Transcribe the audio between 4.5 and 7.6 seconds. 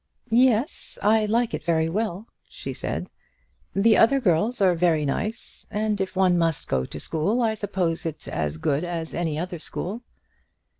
are very nice; and if one must go to school, I